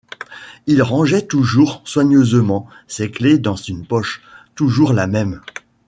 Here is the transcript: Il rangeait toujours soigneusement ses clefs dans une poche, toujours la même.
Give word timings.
Il 0.65 0.81
rangeait 0.81 1.27
toujours 1.27 1.83
soigneusement 1.85 2.65
ses 2.87 3.11
clefs 3.11 3.39
dans 3.39 3.55
une 3.55 3.85
poche, 3.85 4.23
toujours 4.55 4.93
la 4.93 5.05
même. 5.05 5.41